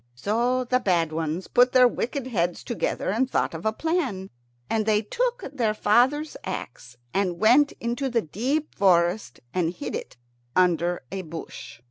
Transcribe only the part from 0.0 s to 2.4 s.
So the bad ones put their wicked